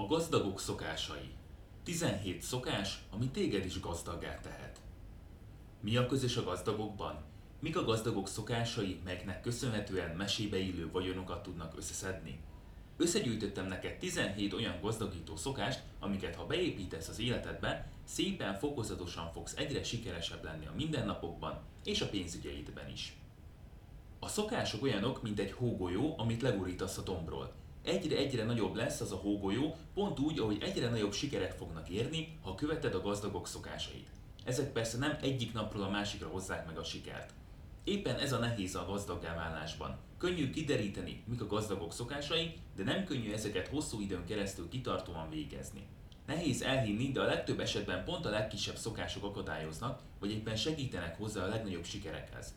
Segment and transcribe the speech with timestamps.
[0.00, 1.30] A gazdagok szokásai.
[1.84, 4.80] 17 szokás, ami téged is gazdaggá tehet.
[5.80, 7.22] Mi a közös a gazdagokban?
[7.58, 12.40] Mik a gazdagok szokásai, melyeknek köszönhetően mesébe illő vagyonokat tudnak összeszedni?
[12.96, 19.84] Összegyűjtöttem neked 17 olyan gazdagító szokást, amiket ha beépítesz az életedbe, szépen fokozatosan fogsz egyre
[19.84, 23.16] sikeresebb lenni a mindennapokban és a pénzügyeidben is.
[24.18, 27.59] A szokások olyanok, mint egy hógolyó, amit legurítasz a dombról.
[27.84, 32.54] Egyre-egyre nagyobb lesz az a hógolyó, pont úgy, ahogy egyre nagyobb sikerek fognak érni, ha
[32.54, 34.08] követed a gazdagok szokásait.
[34.44, 37.32] Ezek persze nem egyik napról a másikra hozzák meg a sikert.
[37.84, 39.98] Éppen ez a nehéz a gazdaggá válásban.
[40.18, 45.86] Könnyű kideríteni, mik a gazdagok szokásai, de nem könnyű ezeket hosszú időn keresztül kitartóan végezni.
[46.26, 51.44] Nehéz elhinni, de a legtöbb esetben pont a legkisebb szokások akadályoznak, vagy éppen segítenek hozzá
[51.44, 52.54] a legnagyobb sikerekhez.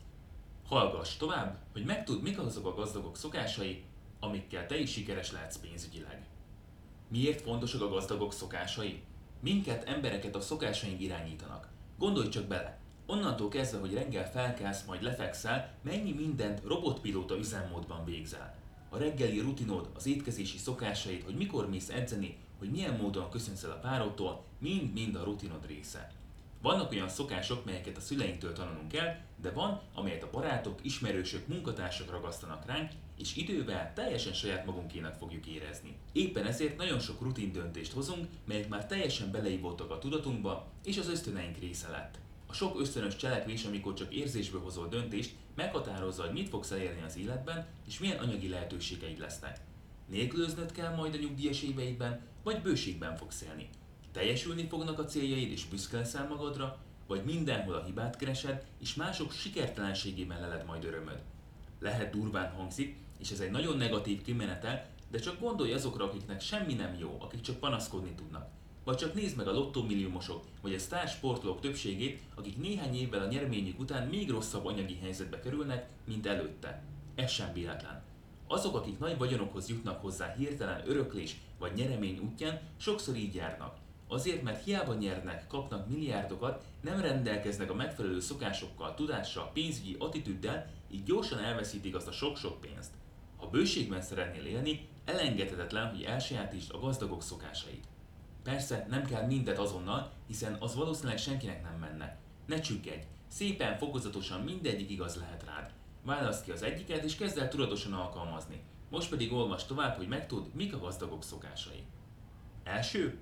[0.66, 3.84] Hallgass tovább, hogy megtudd, mik azok a gazdagok szokásai,
[4.20, 6.26] amikkel te is sikeres lehetsz pénzügyileg.
[7.08, 9.02] Miért fontosak a gazdagok szokásai?
[9.40, 11.68] Minket, embereket a szokásaink irányítanak.
[11.98, 18.56] Gondolj csak bele, onnantól kezdve, hogy reggel felkelsz, majd lefekszel, mennyi mindent robotpilóta üzemmódban végzel.
[18.88, 23.70] A reggeli rutinod, az étkezési szokásaid, hogy mikor mész edzeni, hogy milyen módon köszönsz el
[23.70, 26.12] a párodtól, mind-mind a rutinod része.
[26.64, 32.10] Vannak olyan szokások, melyeket a szüleinktől tanulunk el, de van, amelyet a barátok, ismerősök, munkatársak
[32.10, 35.96] ragasztanak ránk, és idővel teljesen saját magunkének fogjuk érezni.
[36.12, 41.08] Éppen ezért nagyon sok rutin döntést hozunk, melyek már teljesen beleívottak a tudatunkba, és az
[41.08, 42.18] ösztöneink része lett.
[42.46, 47.16] A sok ösztönös cselekvés, amikor csak érzésből hozol döntést, meghatározza, hogy mit fogsz elérni az
[47.16, 49.60] életben, és milyen anyagi lehetőségeid lesznek.
[50.06, 53.68] Nélkülöznöd kell majd a nyugdíjas éveidben, vagy bőségben fogsz élni.
[54.14, 59.32] Teljesülni fognak a céljaid és büszke leszel magadra, vagy mindenhol a hibát keresed, és mások
[59.32, 61.22] sikertelenségében leled majd örömöd.
[61.80, 66.74] Lehet durván hangzik, és ez egy nagyon negatív kimenetel, de csak gondolj azokra, akiknek semmi
[66.74, 68.48] nem jó, akik csak panaszkodni tudnak.
[68.84, 73.28] Vagy csak nézd meg a lottómilliómosok, vagy a sztár sportolók többségét, akik néhány évvel a
[73.28, 76.82] nyereményük után még rosszabb anyagi helyzetbe kerülnek, mint előtte.
[77.14, 78.02] Ez sem véletlen.
[78.46, 83.82] Azok, akik nagy vagyonokhoz jutnak hozzá hirtelen öröklés vagy nyeremény útján, sokszor így járnak.
[84.14, 91.02] Azért, mert hiába nyernek, kapnak milliárdokat, nem rendelkeznek a megfelelő szokásokkal, tudással, pénzügyi attitűddel, így
[91.02, 92.92] gyorsan elveszítik azt a sok-sok pénzt.
[93.36, 97.84] Ha bőségben szeretnél élni, elengedhetetlen, hogy elsajátítsd a gazdagok szokásait.
[98.42, 102.18] Persze nem kell mindet azonnal, hiszen az valószínűleg senkinek nem menne.
[102.46, 105.72] Ne csüggedj, szépen, fokozatosan mindegyik igaz lehet rád.
[106.02, 108.62] Válaszd ki az egyiket és kezd el tudatosan alkalmazni.
[108.90, 111.84] Most pedig olvas tovább, hogy megtud, mik a gazdagok szokásai.
[112.64, 113.18] Első,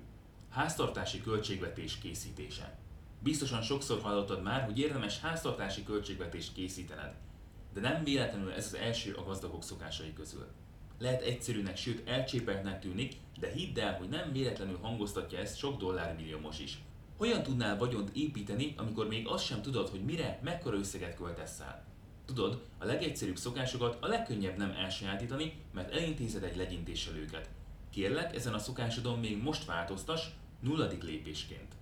[0.53, 2.77] Háztartási költségvetés készítése.
[3.19, 7.15] Biztosan sokszor hallottad már, hogy érdemes háztartási költségvetést készítened.
[7.73, 10.47] De nem véletlenül ez az első a gazdagok szokásai közül.
[10.99, 16.59] Lehet egyszerűnek, sőt elcsépeltnek tűnik, de hidd el, hogy nem véletlenül hangoztatja ezt sok dollármilliómos
[16.59, 16.79] is.
[17.17, 21.85] Hogyan tudnál vagyont építeni, amikor még azt sem tudod, hogy mire, mekkora összeget költesz el?
[22.25, 27.49] Tudod, a legegyszerűbb szokásokat a legkönnyebb nem elsajátítani, mert elintézed egy legyintéssel őket.
[27.89, 30.31] Kérlek, ezen a szokásodon még most változtas,
[30.63, 31.73] nulladik lépésként.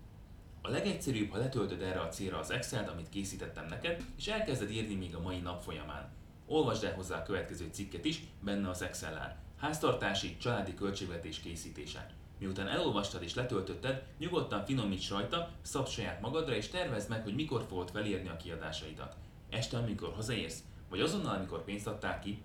[0.62, 4.96] A legegyszerűbb, ha letöltöd erre a célra az Excel-t, amit készítettem neked, és elkezded írni
[4.96, 6.10] még a mai nap folyamán.
[6.46, 9.38] Olvasd el hozzá a következő cikket is, benne az Excel-el.
[9.58, 12.14] Háztartási, családi költségvetés készítése.
[12.40, 17.66] Miután elolvastad és letöltötted, nyugodtan finomíts rajta, szab saját magadra és tervezd meg, hogy mikor
[17.68, 19.16] fogod felírni a kiadásaidat.
[19.50, 22.42] Este, amikor hazaérsz, vagy azonnal, amikor pénzt adtál ki.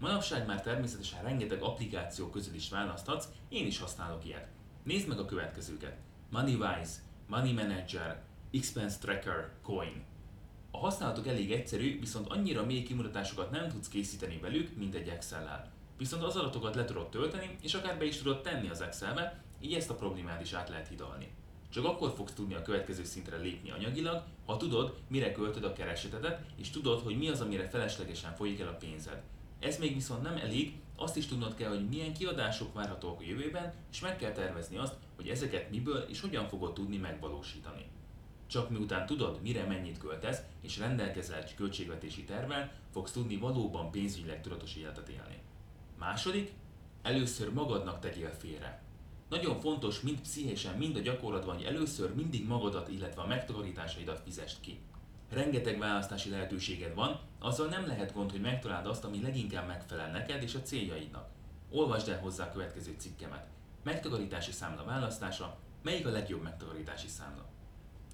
[0.00, 4.55] Manapság már természetesen rengeteg applikáció közül is választhatsz, én is használok ilyet.
[4.86, 5.96] Nézd meg a következőket.
[6.30, 6.92] MoneyWise,
[7.26, 10.04] Money Manager, Expense Tracker, Coin.
[10.70, 15.72] A használatok elég egyszerű, viszont annyira mély kimutatásokat nem tudsz készíteni velük, mint egy Excel-lel.
[15.98, 19.74] Viszont az adatokat le tudod tölteni, és akár be is tudod tenni az Excelbe, így
[19.74, 21.28] ezt a problémát is át lehet hidalni.
[21.68, 26.40] Csak akkor fogsz tudni a következő szintre lépni anyagilag, ha tudod, mire költöd a keresetedet,
[26.56, 29.22] és tudod, hogy mi az, amire feleslegesen folyik el a pénzed.
[29.58, 33.74] Ez még viszont nem elég, azt is tudnod kell, hogy milyen kiadások várhatók a jövőben,
[33.92, 37.86] és meg kell tervezni azt, hogy ezeket miből és hogyan fogod tudni megvalósítani.
[38.46, 44.42] Csak miután tudod, mire mennyit költesz, és rendelkezel egy költségvetési tervvel, fogsz tudni valóban pénzügyileg
[44.42, 45.38] tudatos életet élni.
[45.98, 46.52] Második,
[47.02, 48.82] először magadnak tegyél félre.
[49.28, 54.60] Nagyon fontos mind pszichésen, mind a gyakorlatban, hogy először mindig magadat, illetve a megtakarításaidat fizest
[54.60, 54.78] ki.
[55.30, 60.42] Rengeteg választási lehetőséged van, azzal nem lehet gond, hogy megtaláld azt, ami leginkább megfelel neked
[60.42, 61.28] és a céljaidnak.
[61.70, 63.46] Olvasd el hozzá a következő cikkemet.
[63.82, 67.44] Megtakarítási számla választása, melyik a legjobb megtakarítási számla?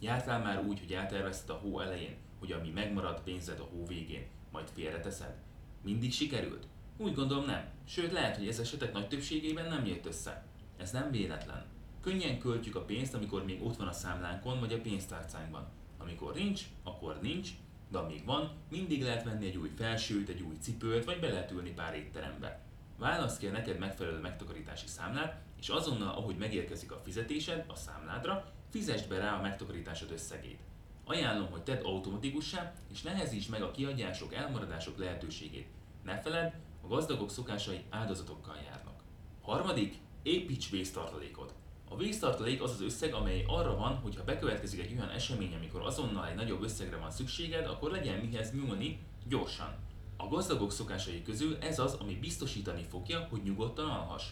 [0.00, 4.26] Jártál már úgy, hogy eltervezted a hó elején, hogy ami megmarad pénzed a hó végén,
[4.50, 5.34] majd félreteszed?
[5.82, 6.66] Mindig sikerült?
[6.96, 7.68] Úgy gondolom nem.
[7.84, 10.44] Sőt, lehet, hogy ez esetek nagy többségében nem jött össze.
[10.76, 11.64] Ez nem véletlen.
[12.00, 15.68] Könnyen költjük a pénzt, amikor még ott van a számlánkon vagy a pénztárcánkban.
[16.02, 17.50] Amikor nincs, akkor nincs,
[17.88, 21.50] de amíg van, mindig lehet venni egy új felsőt, egy új cipőt, vagy be lehet
[21.50, 22.60] ülni pár étterembe.
[22.98, 28.52] Válasz ki a neked megfelelő megtakarítási számlát, és azonnal, ahogy megérkezik a fizetésed a számládra,
[28.70, 30.60] fizesd be rá a megtakarításod összegét.
[31.04, 35.68] Ajánlom, hogy tedd automatikussá, és nehezíts meg a kiadások, elmaradások lehetőségét.
[36.04, 36.52] Ne feledd,
[36.82, 39.02] a gazdagok szokásai áldozatokkal járnak.
[39.42, 41.54] Harmadik, építs vésztartalékot.
[41.92, 45.80] A víztartalék az az összeg, amely arra van, hogy ha bekövetkezik egy olyan esemény, amikor
[45.80, 48.98] azonnal egy nagyobb összegre van szükséged, akkor legyen mihez nyúlni
[49.28, 49.74] gyorsan.
[50.16, 54.24] A gazdagok szokásai közül ez az, ami biztosítani fogja, hogy nyugodtan alhass.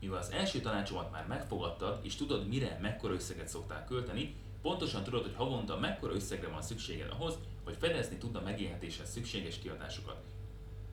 [0.00, 5.22] Mivel az első tanácsomat már megfogadtad, és tudod, mire mekkora összeget szoktál költeni, pontosan tudod,
[5.22, 10.22] hogy havonta mekkora összegre van szükséged ahhoz, hogy fedezni tud a megélhetéshez szükséges kiadásokat.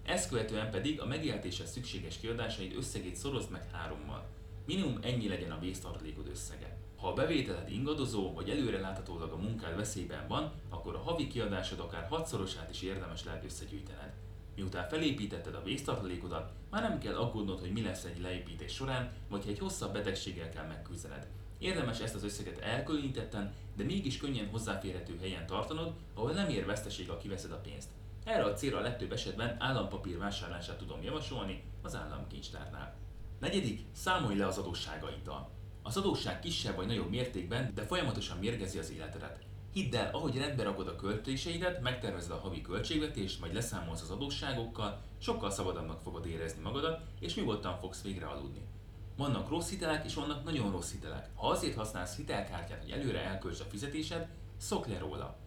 [0.06, 4.38] Ezt követően pedig a megélhetéshez szükséges kiadásaid összegét szorozd meg hárommal.
[4.66, 6.78] Minimum ennyi legyen a vésztartalékod összege.
[6.98, 11.80] Ha a bevételed ingadozó, vagy előre láthatólag a munkád veszélyben van, akkor a havi kiadásod
[11.80, 14.14] akár hatszorosát is érdemes lehet összegyűjtened.
[14.56, 19.44] Miután felépítetted a vésztartalékodat, már nem kell aggódnod, hogy mi lesz egy leépítés során, vagy
[19.44, 21.28] ha egy hosszabb betegséggel kell megküzdened.
[21.58, 27.10] Érdemes ezt az összeget elkülönítetten, de mégis könnyen hozzáférhető helyen tartanod, ahol nem ér veszteség,
[27.10, 27.90] a kiveszed a pénzt.
[28.24, 32.96] Erre a célra a legtöbb esetben állampapír vásárlását tudom javasolni az államkincstárnál.
[33.40, 35.50] Negyedik, számolj le az adósságaiddal.
[35.84, 39.40] Az adósság kisebb vagy nagyobb mértékben, de folyamatosan mérgezi az életedet.
[39.74, 45.02] Hidd el, ahogy rendbe rakod a költéseidet, megtervezed a havi költségvetést, majd leszámolsz az adósságokkal,
[45.18, 48.62] sokkal szabadabbnak fogod érezni magadat, és nyugodtan fogsz végre aludni.
[49.18, 51.30] Vannak rossz hitelek, és vannak nagyon rossz hitelek.
[51.36, 54.28] Ha azért használsz hitelkártyát, hogy előre elköltsd a fizetésed,
[54.58, 55.38] szok le róla.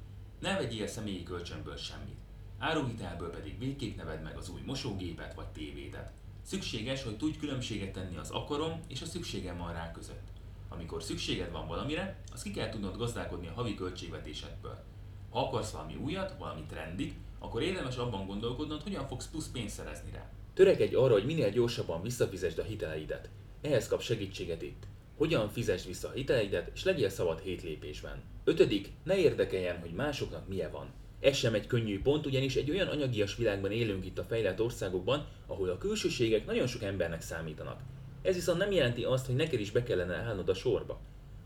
[0.41, 2.21] Ne vegyél személyi kölcsönből semmit.
[2.59, 6.13] Áruhitelből pedig végképp neved meg az új mosógépet vagy tévédet.
[6.43, 10.29] Szükséges, hogy tudj különbséget tenni az akarom és a szükségem van rá között.
[10.69, 14.85] Amikor szükséged van valamire, az ki kell tudnod gazdálkodni a havi költségvetésedből.
[15.31, 20.11] Ha akarsz valami újat, valami trendik, akkor érdemes abban gondolkodnod, hogyan fogsz plusz pénzt szerezni
[20.13, 20.31] rá.
[20.55, 23.29] Törekedj arra, hogy minél gyorsabban visszafizesd a hiteleidet.
[23.61, 24.83] Ehhez kap segítséget itt.
[25.17, 28.23] Hogyan fizesd vissza a hiteleidet, és legyél szabad hét lépésben.
[28.45, 30.93] Ötödik, ne érdekeljen, hogy másoknak milyen van.
[31.23, 35.27] Ez sem egy könnyű pont, ugyanis egy olyan anyagias világban élünk itt a fejlett országokban,
[35.47, 37.81] ahol a külsőségek nagyon sok embernek számítanak.
[38.23, 41.01] Ez viszont nem jelenti azt, hogy neked is be kellene állnod a sorba.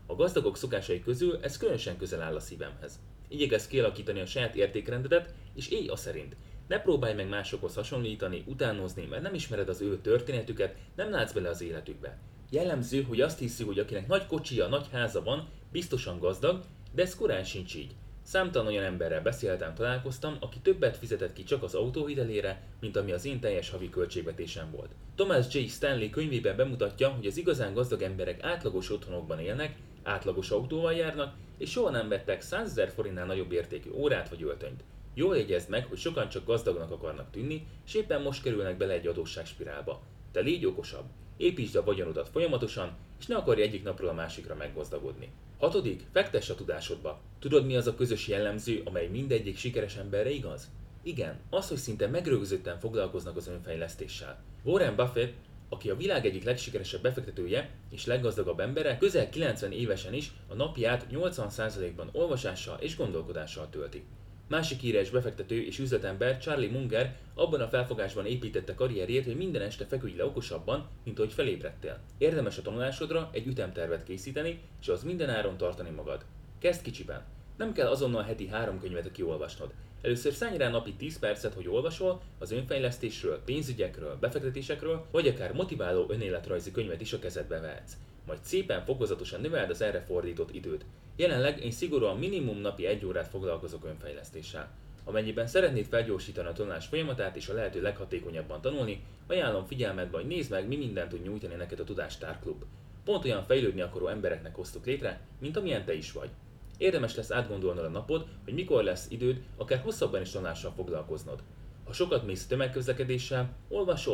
[0.05, 2.99] A gazdagok szokásai közül ez különösen közel áll a szívemhez.
[3.27, 6.35] Igyekezz kialakítani a saját értékrendedet, és élj a szerint.
[6.67, 11.49] Ne próbálj meg másokhoz hasonlítani, utánozni, mert nem ismered az ő történetüket, nem látsz bele
[11.49, 12.17] az életükbe.
[12.49, 16.63] Jellemző, hogy azt hiszi, hogy akinek nagy kocsija, nagy háza van, biztosan gazdag,
[16.93, 17.95] de ez korán sincs így.
[18.27, 23.25] Számtalan olyan emberrel beszéltem, találkoztam, aki többet fizetett ki csak az autóhitelére, mint ami az
[23.25, 24.91] én teljes havi költségvetésem volt.
[25.15, 25.67] Thomas J.
[25.67, 31.71] Stanley könyvében bemutatja, hogy az igazán gazdag emberek átlagos otthonokban élnek, átlagos autóval járnak, és
[31.71, 34.83] soha nem vettek 100 ezer forintnál nagyobb értékű órát vagy öltönyt.
[35.13, 39.07] Jól jegyezd meg, hogy sokan csak gazdagnak akarnak tűnni, és éppen most kerülnek bele egy
[39.07, 40.01] adósságspirálba.
[40.37, 41.05] Te légy okosabb,
[41.37, 45.31] építsd a vagyonodat folyamatosan, és ne akarj egyik napról a másikra meggazdagodni.
[45.59, 47.19] Hatodik, fektess a tudásodba.
[47.39, 50.67] Tudod mi az a közös jellemző, amely mindegyik sikeres emberre igaz?
[51.03, 54.43] Igen, az, hogy szinte megrögzötten foglalkoznak az önfejlesztéssel.
[54.63, 55.33] Warren Buffett,
[55.69, 61.07] aki a világ egyik legsikeresebb befektetője és leggazdagabb embere, közel 90 évesen is a napját
[61.11, 64.03] 80%-ban olvasással és gondolkodással tölti.
[64.49, 69.85] Másik híres befektető és üzletember Charlie Munger abban a felfogásban építette karrierjét, hogy minden este
[69.85, 71.99] feküdj le okosabban, mint ahogy felébredtél.
[72.17, 76.25] Érdemes a tanulásodra egy ütemtervet készíteni, és az minden áron tartani magad.
[76.59, 77.25] Kezd kicsiben.
[77.57, 79.73] Nem kell azonnal heti három könyvet kiolvasnod.
[80.01, 86.05] Először szállj rá napi 10 percet, hogy olvasol az önfejlesztésről, pénzügyekről, befektetésekről, vagy akár motiváló
[86.09, 87.93] önéletrajzi könyvet is a kezedbe vehetsz.
[88.27, 90.85] Majd szépen fokozatosan növeld az erre fordított időt.
[91.15, 94.71] Jelenleg én szigorúan minimum napi egy órát foglalkozok önfejlesztéssel.
[95.03, 100.51] Amennyiben szeretnéd felgyorsítani a tanulás folyamatát és a lehető leghatékonyabban tanulni, ajánlom figyelmetbe, hogy nézd
[100.51, 102.63] meg, mi mindent tud nyújtani neked a Tudástár Klub.
[103.03, 106.29] Pont olyan fejlődni akaró embereknek hoztuk létre, mint amilyen te is vagy.
[106.77, 111.43] Érdemes lesz átgondolnod a napod, hogy mikor lesz időd, akár hosszabban is tanulással foglalkoznod.
[111.85, 114.09] Ha sokat mész tömegközlekedéssel, olvas.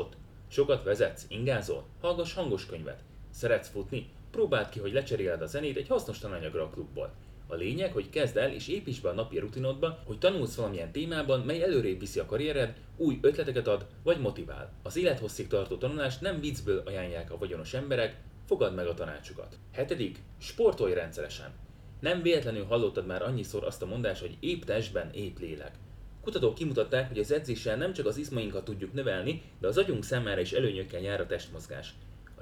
[0.47, 3.03] Sokat vezetsz, ingázol, hallgass hangos könyvet.
[3.33, 4.09] Szeretsz futni?
[4.31, 7.13] Próbáld ki, hogy lecseréled a zenét egy hasznos tananyagra a klubból.
[7.47, 11.39] A lényeg, hogy kezd el és építs be a napi rutinodba, hogy tanulsz valamilyen témában,
[11.39, 14.71] mely előrébb viszi a karriered, új ötleteket ad vagy motivál.
[14.83, 19.57] Az élethosszig tartó tanulást nem viccből ajánlják a vagyonos emberek, fogadd meg a tanácsukat.
[19.71, 21.51] Hetedik, sportolj rendszeresen.
[21.99, 25.75] Nem véletlenül hallottad már annyiszor azt a mondást, hogy épp testben, épp lélek.
[26.21, 30.41] Kutatók kimutatták, hogy az edzéssel nem csak az izmainkat tudjuk növelni, de az agyunk számára
[30.41, 31.93] is előnyökkel jár a testmozgás.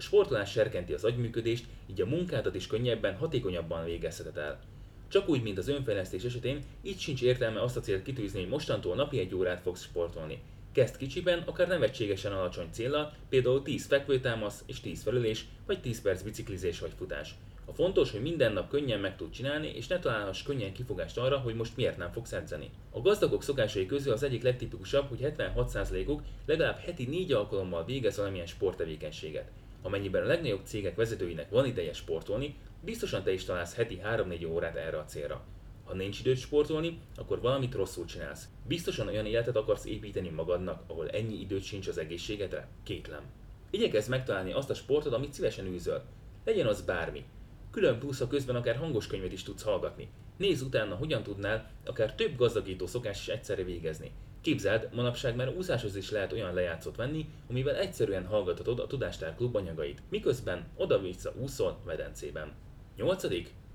[0.01, 4.59] A sportolás serkenti az agyműködést, így a munkádat is könnyebben, hatékonyabban végezheted el.
[5.07, 8.95] Csak úgy, mint az önfejlesztés esetén, itt sincs értelme azt a célt kitűzni, hogy mostantól
[8.95, 10.41] napi egy órát fogsz sportolni.
[10.71, 16.21] Kezd kicsiben, akár nevetségesen alacsony célra, például 10 fekvőtámasz és 10 felülés, vagy 10 perc
[16.21, 17.35] biciklizés vagy futás.
[17.65, 21.37] A fontos, hogy minden nap könnyen meg tud csinálni, és ne találhass könnyen kifogást arra,
[21.37, 22.69] hogy most miért nem fogsz edzeni.
[22.91, 28.45] A gazdagok szokásai közül az egyik legtipikusabb, hogy 76%-uk legalább heti 4 alkalommal végez valamilyen
[28.45, 29.51] sporttevékenységet.
[29.81, 34.75] Amennyiben a legnagyobb cégek vezetőinek van ideje sportolni, biztosan te is találsz heti 3-4 órát
[34.75, 35.43] erre a célra.
[35.83, 38.47] Ha nincs időt sportolni, akkor valamit rosszul csinálsz.
[38.67, 42.67] Biztosan olyan életet akarsz építeni magadnak, ahol ennyi időt sincs az egészségedre?
[42.83, 43.23] Kétlem.
[43.69, 46.03] Igyekezz megtalálni azt a sportot, amit szívesen űzöl.
[46.45, 47.25] Legyen az bármi.
[47.71, 50.09] Külön plusz a közben akár hangos könyvet is tudsz hallgatni.
[50.37, 54.11] Nézz utána, hogyan tudnál akár több gazdagító szokás is egyszerre végezni.
[54.41, 59.55] Képzeld, manapság már úszáshoz is lehet olyan lejátszott venni, amivel egyszerűen hallgathatod a Tudástár klub
[59.55, 62.53] anyagait, miközben oda-vissza úszol medencében.
[62.95, 63.25] 8.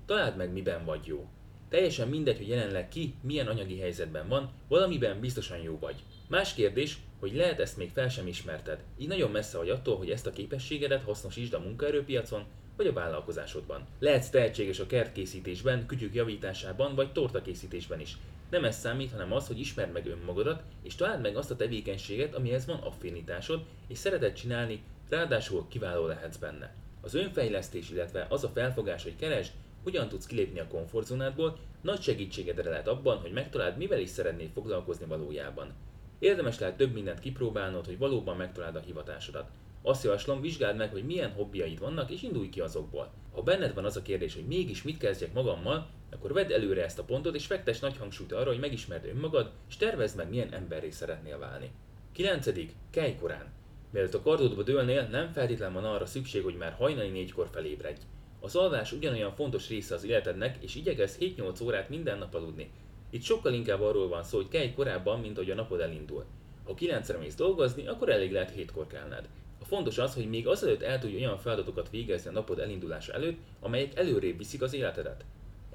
[0.05, 1.27] Találd meg, miben vagy jó.
[1.69, 5.95] Teljesen mindegy, hogy jelenleg ki milyen anyagi helyzetben van, valamiben biztosan jó vagy.
[6.27, 10.09] Más kérdés, hogy lehet ezt még fel sem ismerted, így nagyon messze vagy attól, hogy
[10.09, 12.43] ezt a képességedet hasznosítsd a munkaerőpiacon,
[12.77, 13.87] vagy a vállalkozásodban.
[13.99, 18.17] Lehetsz tehetséges a kertkészítésben, kütyük javításában, vagy tortakészítésben is.
[18.49, 22.35] Nem ez számít, hanem az, hogy ismerd meg önmagadat, és találd meg azt a tevékenységet,
[22.35, 26.75] amihez van affinitásod, és szereted csinálni, ráadásul kiváló lehetsz benne.
[27.01, 29.51] Az önfejlesztés, illetve az a felfogás, hogy keresd,
[29.83, 35.05] hogyan tudsz kilépni a komfortzónádból, nagy segítségedre lehet abban, hogy megtaláld, mivel is szeretnél foglalkozni
[35.05, 35.73] valójában.
[36.19, 39.49] Érdemes lehet több mindent kipróbálnod, hogy valóban megtaláld a hivatásodat.
[39.81, 43.11] Azt javaslom, vizsgáld meg, hogy milyen hobbiaid vannak, és indulj ki azokból.
[43.33, 46.99] Ha benned van az a kérdés, hogy mégis mit kezdjek magammal, akkor vedd előre ezt
[46.99, 50.89] a pontot, és fektess nagy hangsúlyt arra, hogy megismerd önmagad, és tervezd meg, milyen emberré
[50.89, 51.71] szeretnél válni.
[52.11, 52.49] 9.
[52.89, 53.53] Kelj korán.
[53.89, 58.01] Mielőtt a kardodba dőlnél, nem feltétlen van arra szükség, hogy már hajnali négykor felébredj.
[58.39, 62.71] Az alvás ugyanolyan fontos része az életednek, és igyekezz 7-8 órát minden nap aludni.
[63.09, 66.25] Itt sokkal inkább arról van szó, hogy kelj korábban, mint ahogy a napod elindul.
[66.63, 69.29] Ha 9-re mész dolgozni, akkor elég lehet 7-kor kelned.
[69.61, 73.37] A fontos az, hogy még azelőtt el tudj olyan feladatokat végezni a napod elindulása előtt,
[73.59, 75.25] amelyek előrébb viszik az életedet.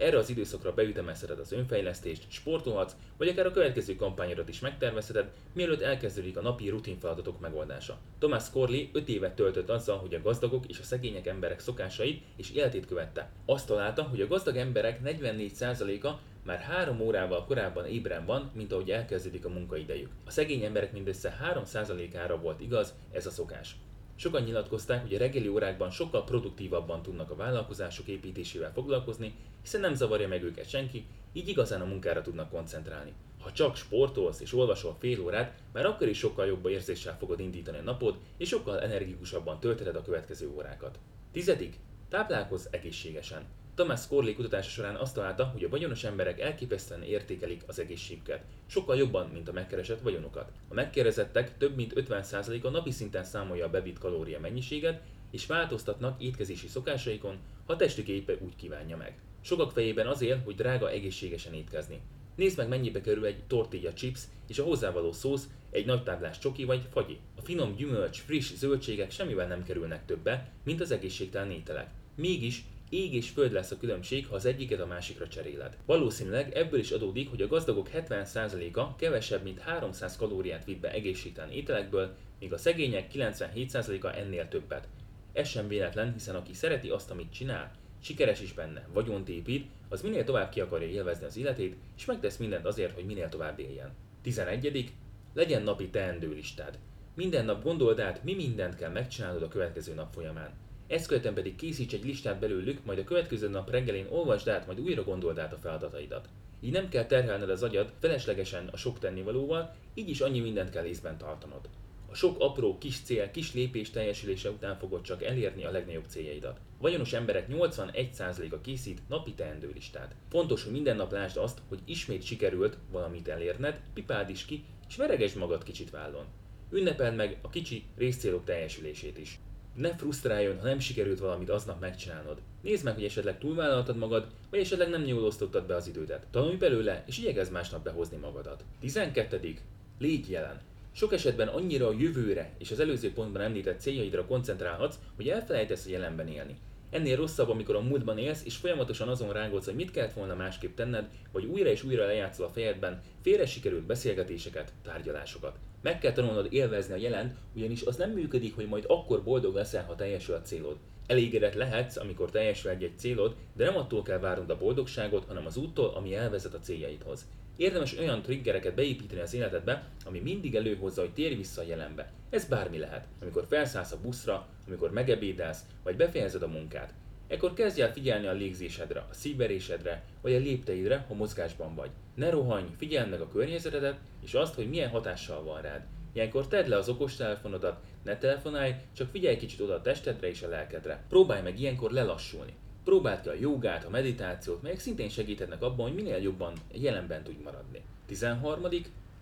[0.03, 5.81] Erre az időszakra beütemezheted az önfejlesztést, sportolhatsz, vagy akár a következő kampányodat is megtervezheted, mielőtt
[5.81, 7.99] elkezdődik a napi rutin feladatok megoldása.
[8.19, 12.51] Thomas Corley 5 évet töltött azzal, hogy a gazdagok és a szegények emberek szokásait és
[12.51, 13.31] életét követte.
[13.47, 16.11] Azt találta, hogy a gazdag emberek 44%-a
[16.45, 20.11] már 3 órával korábban ébren van, mint ahogy elkezdődik a munkaidejük.
[20.27, 23.77] A szegény emberek mindössze 3%-ára volt igaz ez a szokás.
[24.17, 29.95] Sokan nyilatkozták, hogy a reggeli órákban sokkal produktívabban tudnak a vállalkozások építésével foglalkozni, hiszen nem
[29.95, 33.13] zavarja meg őket senki, így igazán a munkára tudnak koncentrálni.
[33.41, 37.79] Ha csak sportolsz és olvasol fél órát, már akkor is sokkal jobb érzéssel fogod indítani
[37.79, 40.99] a napod, és sokkal energikusabban töltheted a következő órákat.
[41.33, 41.77] Tizedik,
[42.09, 43.47] táplálkozz egészségesen.
[43.75, 48.97] Thomas Corley kutatása során azt találta, hogy a vagyonos emberek elképesztően értékelik az egészségüket, sokkal
[48.97, 50.53] jobban, mint a megkeresett vagyonokat.
[50.69, 56.69] A megkérdezettek több mint 50%-a napi szinten számolja a bevitt kalória mennyiséget, és változtatnak étkezési
[56.69, 59.19] szokásaikon, ha testük éppen úgy kívánja meg.
[59.41, 62.01] Sokak fejében az él, hogy drága egészségesen étkezni.
[62.37, 66.65] Nézd meg mennyibe kerül egy tortilla chips és a hozzávaló szósz, egy nagy táblás csoki
[66.65, 67.19] vagy fagyi.
[67.37, 71.91] A finom gyümölcs, friss zöldségek semmivel nem kerülnek többe, mint az egészségtelen ételek.
[72.15, 75.77] Mégis ég és föld lesz a különbség, ha az egyiket a másikra cseréled.
[75.87, 81.51] Valószínűleg ebből is adódik, hogy a gazdagok 70%-a kevesebb, mint 300 kalóriát vitt be egészségtelen
[81.51, 84.89] ételekből, míg a szegények 97%-a ennél többet.
[85.33, 87.73] Ez sem véletlen, hiszen aki szereti azt, amit csinál,
[88.03, 92.37] sikeres is benne, vagyont épít, az minél tovább ki akarja élvezni az életét, és megtesz
[92.37, 93.91] mindent azért, hogy minél tovább éljen.
[94.23, 94.93] 11.
[95.35, 96.79] Legyen napi teendőlistád.
[97.15, 100.51] Minden nap gondold át, mi mindent kell megcsinálnod a következő nap folyamán.
[100.93, 104.81] Ezt követően pedig készíts egy listát belőlük, majd a következő nap reggelén olvasd át, majd
[104.81, 106.29] újra gondold át a feladataidat.
[106.61, 110.85] Így nem kell terhelned az agyad feleslegesen a sok tennivalóval, így is annyi mindent kell
[110.85, 111.69] észben tartanod.
[112.11, 116.61] A sok apró kis cél, kis lépés teljesülése után fogod csak elérni a legnagyobb céljaidat.
[116.79, 120.15] Vagyonos emberek 81%-a készít napi teendőlistát.
[120.31, 124.97] Fontos, hogy minden nap lásd azt, hogy ismét sikerült valamit elérned, pipáld is ki, és
[124.97, 126.25] veregesd magad kicsit vállon.
[126.71, 129.39] Ünnepeld meg a kicsi részcélok teljesülését is.
[129.75, 132.39] Ne frusztráljon, ha nem sikerült valamit aznap megcsinálnod.
[132.63, 136.27] Nézd meg, hogy esetleg túlvállaltad magad, vagy esetleg nem jól osztottad be az idődet.
[136.31, 138.65] Tanulj belőle, és igyekezz másnap behozni magadat.
[138.81, 139.57] 12.
[139.99, 140.61] Légy jelen.
[140.93, 145.91] Sok esetben annyira a jövőre és az előző pontban említett céljaidra koncentrálhatsz, hogy elfelejtesz a
[145.91, 146.57] jelenben élni.
[146.93, 150.77] Ennél rosszabb, amikor a múltban élsz, és folyamatosan azon rángolsz, hogy mit kellett volna másképp
[150.77, 155.57] tenned, vagy újra és újra lejátszol a fejedben félre sikerült beszélgetéseket, tárgyalásokat.
[155.83, 159.85] Meg kell tanulnod élvezni a jelent, ugyanis az nem működik, hogy majd akkor boldog leszel,
[159.85, 160.77] ha teljesül a célod.
[161.07, 165.57] Elégedett lehetsz, amikor teljesül egy-egy célod, de nem attól kell várnod a boldogságot, hanem az
[165.57, 167.27] úttól, ami elvezet a céljaidhoz.
[167.57, 172.13] Érdemes olyan triggereket beépíteni az életedbe, ami mindig előhozza, hogy térj vissza a jelenbe.
[172.31, 176.95] Ez bármi lehet, amikor felszállsz a buszra, amikor megebédelsz, vagy befejezed a munkát.
[177.29, 181.91] Ekkor kezdj el figyelni a légzésedre, a szívverésedre, vagy a lépteidre, ha mozgásban vagy.
[182.15, 185.83] Ne rohanj, figyeld meg a környezetedet, és azt, hogy milyen hatással van rád.
[186.13, 190.49] Ilyenkor tedd le az okostelefonodat, ne telefonálj, csak figyelj kicsit oda a testedre és a
[190.49, 191.05] lelkedre.
[191.09, 192.55] Próbálj meg ilyenkor lelassulni.
[192.85, 197.43] Próbáld ki a jogát, a meditációt, melyek szintén segíthetnek abban, hogy minél jobban jelenben tudj
[197.43, 197.83] maradni.
[198.07, 198.67] 13.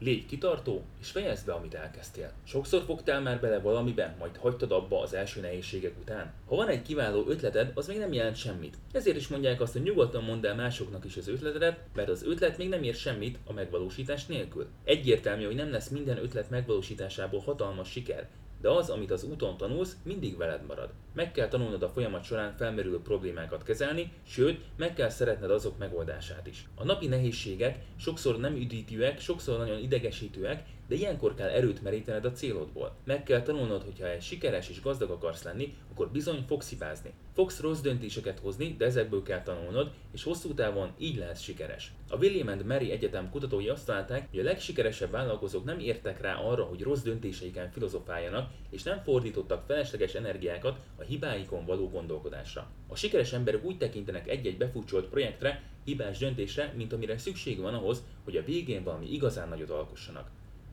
[0.02, 2.32] Légy kitartó, és fejezd be, amit elkezdtél.
[2.44, 6.32] Sokszor fogtál már bele valamiben, majd hagytad abba az első nehézségek után?
[6.46, 8.76] Ha van egy kiváló ötleted, az még nem jelent semmit.
[8.92, 12.58] Ezért is mondják azt, hogy nyugodtan mondd el másoknak is az ötletedet, mert az ötlet
[12.58, 14.66] még nem ér semmit a megvalósítás nélkül.
[14.84, 18.28] Egyértelmű, hogy nem lesz minden ötlet megvalósításából hatalmas siker,
[18.60, 20.90] de az, amit az úton tanulsz, mindig veled marad.
[21.14, 26.46] Meg kell tanulnod a folyamat során felmerülő problémákat kezelni, sőt, meg kell szeretned azok megoldását
[26.46, 26.68] is.
[26.74, 32.32] A napi nehézségek sokszor nem üdítőek, sokszor nagyon idegesítőek, de ilyenkor kell erőt merítened a
[32.32, 32.96] célodból.
[33.04, 37.12] Meg kell tanulnod, hogy ha egy sikeres és gazdag akarsz lenni, akkor bizony fogsz hibázni.
[37.34, 41.92] Fogsz rossz döntéseket hozni, de ezekből kell tanulnod, és hosszú távon így lehetsz sikeres.
[42.08, 46.34] A William and Mary Egyetem kutatói azt találták, hogy a legsikeresebb vállalkozók nem értek rá
[46.34, 52.70] arra, hogy rossz döntéseiken filozofáljanak, és nem fordítottak felesleges energiákat a hibáikon való gondolkodásra.
[52.88, 58.02] A sikeres emberek úgy tekintenek egy-egy befúcsolt projektre, hibás döntésre, mint amire szükség van ahhoz,
[58.24, 60.30] hogy a végén valami igazán nagyot alkossanak.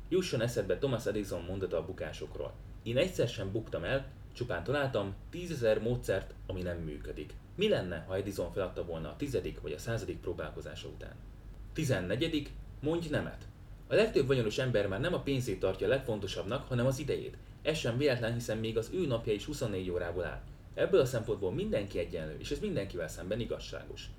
[0.09, 2.53] Jusson eszedbe Thomas Edison mondata a bukásokról.
[2.83, 7.33] Én egyszer sem buktam el, csupán találtam tízezer módszert, ami nem működik.
[7.55, 11.15] Mi lenne, ha Edison feladta volna a tizedik vagy a századik próbálkozása után?
[11.73, 12.51] 14.
[12.79, 13.47] Mondj nemet.
[13.87, 17.37] A legtöbb vagyonos ember már nem a pénzét tartja legfontosabbnak, hanem az idejét.
[17.61, 20.41] Ez sem véletlen, hiszen még az ő napja is 24 órából áll.
[20.73, 24.09] Ebből a szempontból mindenki egyenlő, és ez mindenkivel szemben igazságos.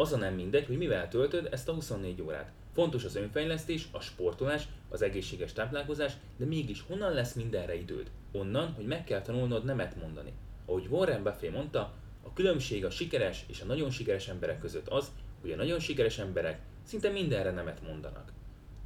[0.00, 2.52] Az a nem mindegy, hogy mivel töltöd ezt a 24 órát.
[2.74, 8.10] Fontos az önfejlesztés, a sportolás, az egészséges táplálkozás, de mégis honnan lesz mindenre időd?
[8.32, 10.32] Onnan, hogy meg kell tanulnod nemet mondani.
[10.66, 15.10] Ahogy Warren Buffett mondta, a különbség a sikeres és a nagyon sikeres emberek között az,
[15.40, 18.32] hogy a nagyon sikeres emberek szinte mindenre nemet mondanak.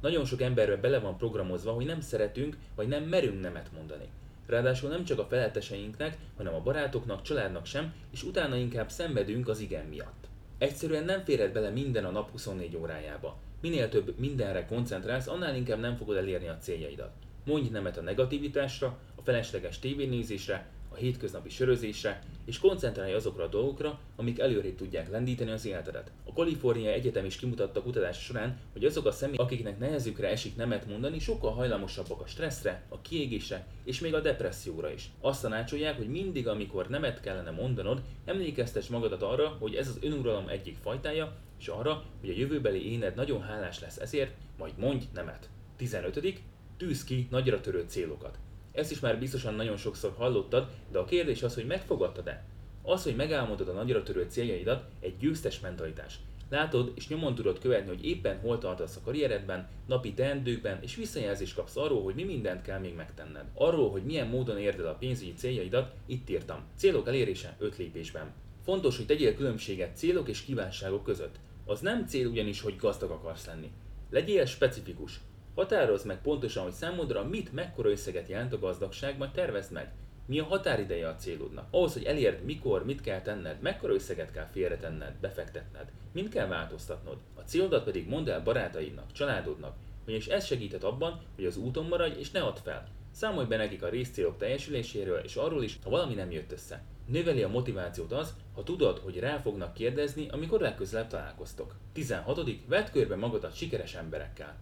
[0.01, 4.09] Nagyon sok emberbe bele van programozva, hogy nem szeretünk, vagy nem merünk nemet mondani.
[4.47, 9.59] Ráadásul nem csak a feletteseinknek, hanem a barátoknak, családnak sem, és utána inkább szenvedünk az
[9.59, 10.25] igen miatt.
[10.57, 13.37] Egyszerűen nem férhet bele minden a nap 24 órájába.
[13.61, 17.11] Minél több mindenre koncentrálsz, annál inkább nem fogod elérni a céljaidat.
[17.45, 23.99] Mondj nemet a negativitásra, a felesleges tévénézésre, a hétköznapi sörözésre, és koncentrálj azokra a dolgokra,
[24.15, 26.11] amik előré tudják lendíteni az életedet.
[26.25, 30.87] A Kalifornia Egyetem is kimutatta kutatás során, hogy azok a személyek, akiknek nehezükre esik nemet
[30.87, 35.09] mondani, sokkal hajlamosabbak a stresszre, a kiégésre és még a depresszióra is.
[35.21, 40.47] Azt tanácsolják, hogy mindig, amikor nemet kellene mondanod, emlékeztes magadat arra, hogy ez az önuralom
[40.47, 45.49] egyik fajtája, és arra, hogy a jövőbeli éned nagyon hálás lesz ezért, majd mondj nemet.
[45.77, 46.43] 15.
[46.77, 48.37] Tűz ki nagyra törő célokat.
[48.75, 52.43] Ezt is már biztosan nagyon sokszor hallottad, de a kérdés az, hogy megfogadtad-e?
[52.81, 56.19] Az, hogy megálmodod a nagyra törő céljaidat, egy győztes mentalitás.
[56.49, 61.55] Látod és nyomon tudod követni, hogy éppen hol tartasz a karrieredben, napi teendőkben, és visszajelzést
[61.55, 63.45] kapsz arról, hogy mi mindent kell még megtenned.
[63.53, 66.63] Arról, hogy milyen módon érd el a pénzügyi céljaidat, itt írtam.
[66.75, 68.33] Célok elérése 5 lépésben.
[68.63, 71.35] Fontos, hogy tegyél különbséget célok és kívánságok között.
[71.65, 73.71] Az nem cél ugyanis, hogy gazdag akarsz lenni.
[74.09, 75.19] Legyél specifikus.
[75.55, 79.91] Határozd meg pontosan, hogy számodra mit, mekkora összeget jelent a gazdagság, majd tervezd meg.
[80.25, 81.67] Mi a határideje a célodnak?
[81.71, 87.17] Ahhoz, hogy elérd, mikor, mit kell tenned, mekkora összeget kell félretenned, befektetned, mit kell változtatnod.
[87.35, 89.75] A célodat pedig mondd el barátaidnak, családodnak,
[90.07, 92.87] ugyanis ez segíthet abban, hogy az úton maradj és ne add fel.
[93.11, 96.83] Számolj be nekik a részcélok teljesüléséről és arról is, ha valami nem jött össze.
[97.05, 101.75] Növeli a motivációt az, ha tudod, hogy rá fognak kérdezni, amikor legközelebb találkoztok.
[101.93, 102.49] 16.
[102.67, 104.55] Vedd körbe magadat sikeres emberekkel.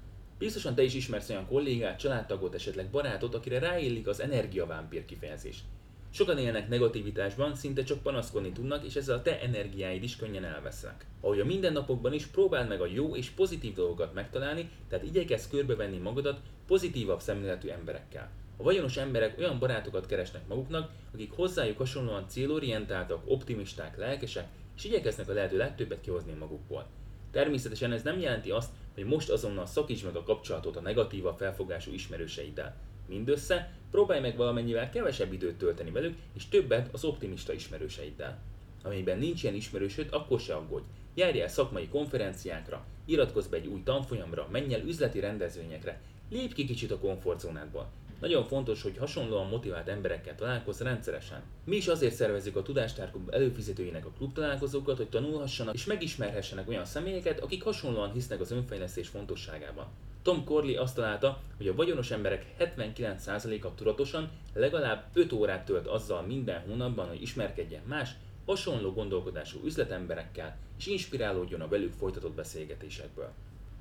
[0.44, 5.64] Biztosan te is ismersz olyan kollégát, családtagot, esetleg barátot, akire ráillik az energiavámpír kifejezés.
[6.10, 11.06] Sokan élnek negativitásban, szinte csak panaszkodni tudnak, és ezzel a te energiáid is könnyen elvesznek.
[11.22, 15.98] Ahogy a mindennapokban is próbáld meg a jó és pozitív dolgokat megtalálni, tehát igyekezz körbevenni
[15.98, 18.32] magadat pozitívabb szemléletű emberekkel.
[18.58, 25.30] A vagyonos emberek olyan barátokat keresnek maguknak, akik hozzájuk hasonlóan célorientáltak, optimisták, lelkesek, és igyekeznek
[25.30, 26.88] a lehető legtöbbet kihozni magukból.
[27.34, 31.94] Természetesen ez nem jelenti azt, hogy most azonnal szakíts meg a kapcsolatot a negatíva felfogású
[31.94, 32.76] ismerőseiddel.
[33.08, 38.40] Mindössze próbálj meg valamennyivel kevesebb időt tölteni velük, és többet az optimista ismerőseiddel.
[38.84, 40.86] Amennyiben nincs ilyen ismerősöd, akkor se aggódj.
[41.14, 46.66] Járj el szakmai konferenciákra, iratkozz be egy új tanfolyamra, menj el üzleti rendezvényekre, lépj ki
[46.66, 47.92] kicsit a komfortzónádból.
[48.24, 51.42] Nagyon fontos, hogy hasonlóan motivált emberekkel találkozz rendszeresen.
[51.64, 56.86] Mi is azért szervezzük a Tudástárklub előfizetőinek a klub találkozókat, hogy tanulhassanak és megismerhessenek olyan
[56.86, 59.86] személyeket, akik hasonlóan hisznek az önfejlesztés fontosságában.
[60.22, 66.22] Tom Corley azt találta, hogy a vagyonos emberek 79%-a tudatosan legalább 5 órát tölt azzal
[66.22, 68.10] minden hónapban, hogy ismerkedjen más,
[68.46, 73.32] hasonló gondolkodású üzletemberekkel, és inspirálódjon a velük folytatott beszélgetésekből.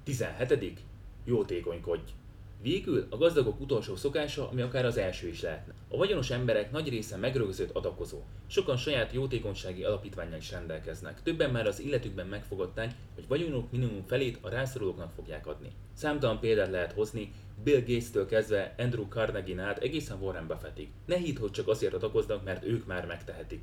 [0.04, 0.80] 17.
[1.24, 2.12] Jótékonykodj!
[2.62, 5.74] Végül a gazdagok utolsó szokása, ami akár az első is lehetne.
[5.88, 8.18] A vagyonos emberek nagy része megrögzött adakozó.
[8.46, 11.22] Sokan saját jótékonysági alapítványai is rendelkeznek.
[11.22, 15.68] Többen már az illetükben megfogadták, hogy vagyonuk minimum felét a rászorulóknak fogják adni.
[15.94, 17.32] Számtalan példát lehet hozni,
[17.64, 20.88] Bill Gates-től kezdve Andrew Carnegie-n át egészen Warren Buffettig.
[21.06, 23.62] Ne hidd, hogy csak azért adakoznak, mert ők már megtehetik.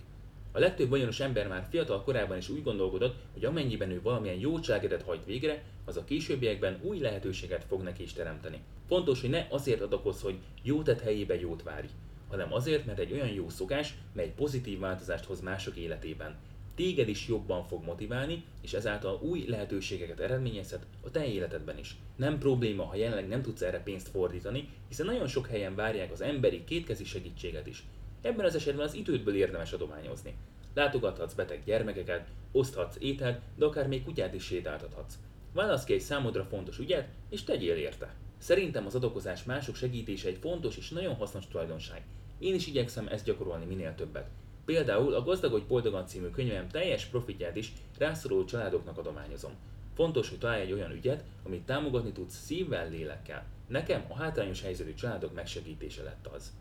[0.52, 4.60] A legtöbb vagyonos ember már fiatal korában is úgy gondolkodott, hogy amennyiben ő valamilyen jó
[4.60, 8.62] cselekedet hajt végre, az a későbbiekben új lehetőséget fog neki is teremteni.
[8.88, 11.88] Fontos, hogy ne azért adakozz, hogy jó tett helyébe jót várj,
[12.30, 16.38] hanem azért, mert egy olyan jó szokás, mely pozitív változást hoz mások életében.
[16.76, 21.96] Téged is jobban fog motiválni, és ezáltal új lehetőségeket eredményezhet a te életedben is.
[22.16, 26.22] Nem probléma, ha jelenleg nem tudsz erre pénzt fordítani, hiszen nagyon sok helyen várják az
[26.22, 27.84] emberi kétkezi segítséget is.
[28.22, 30.36] Ebben az esetben az idődből érdemes adományozni.
[30.74, 35.18] Látogathatsz beteg gyermekeket, oszthatsz ételt, de akár még kutyát is sétáltathatsz.
[35.54, 38.14] Válasz ki egy számodra fontos ügyet, és tegyél érte.
[38.38, 42.04] Szerintem az adakozás mások segítése egy fontos és nagyon hasznos tulajdonság.
[42.40, 44.30] Én is igyekszem ezt gyakorolni minél többet.
[44.66, 49.52] Például a Gazdagodj Boldogan című könyvem teljes profitját is rászoruló családoknak adományozom.
[49.96, 53.46] Fontos, hogy találj egy olyan ügyet, amit támogatni tudsz szívvel, lélekkel.
[53.68, 56.54] Nekem a hátrányos helyzetű családok megsegítése lett az.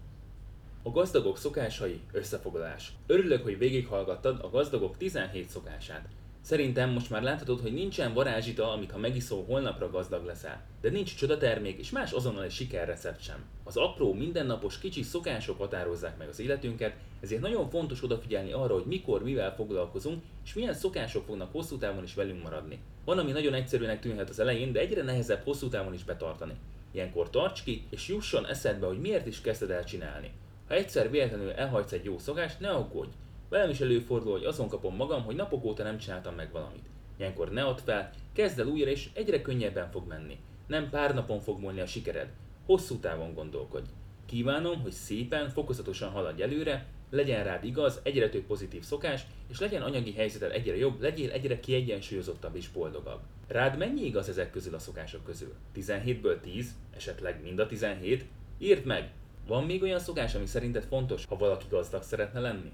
[0.89, 2.93] A gazdagok szokásai összefoglalás.
[3.07, 6.09] Örülök, hogy végighallgattad a gazdagok 17 szokását.
[6.41, 10.65] Szerintem most már láthatod, hogy nincsen varázsita, amit ha megiszol, holnapra gazdag leszel.
[10.81, 13.45] De nincs csodatermék és más azonnal egy sikerrecept sem.
[13.65, 18.87] Az apró, mindennapos, kicsi szokások határozzák meg az életünket, ezért nagyon fontos odafigyelni arra, hogy
[18.87, 22.79] mikor, mivel foglalkozunk, és milyen szokások fognak hosszú távon is velünk maradni.
[23.05, 26.55] Van, ami nagyon egyszerűnek tűnhet az elején, de egyre nehezebb hosszú távon is betartani.
[26.93, 30.33] Ilyenkor tarts ki, és jusson eszedbe, hogy miért is kezdted el csinálni.
[30.69, 33.11] Ha egyszer véletlenül elhagysz egy jó szokást, ne aggódj.
[33.49, 36.87] Velem is előfordul, hogy azon kapom magam, hogy napok óta nem csináltam meg valamit.
[37.19, 40.39] Ilyenkor ne add fel, kezd el újra és egyre könnyebben fog menni.
[40.67, 42.29] Nem pár napon fog múlni a sikered,
[42.67, 43.89] hosszú távon gondolkodj.
[44.27, 49.83] Kívánom, hogy szépen, fokozatosan haladj előre, legyen rád igaz, egyre több pozitív szokás, és legyen
[49.83, 53.21] anyagi helyzeted egyre jobb, legyél egyre kiegyensúlyozottabb és boldogabb.
[53.47, 55.55] Rád mennyi igaz ezek közül a szokások közül?
[55.77, 58.25] 17-ből 10, esetleg mind a 17?
[58.59, 59.11] Írd meg!
[59.49, 62.73] Van még olyan szokás, ami szerinted fontos, ha valaki gazdag szeretne lenni?